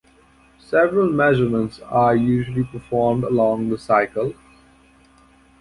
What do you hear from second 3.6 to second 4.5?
the cycle.